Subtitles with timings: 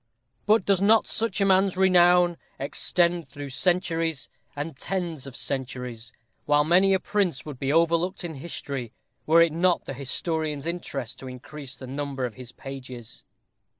[0.47, 6.11] But does not such a man's renown extend through centuries and tens of centuries,
[6.47, 8.93] while many a prince would be overlooked in history
[9.27, 13.25] were it not the historian's interest to increase the number of his pages?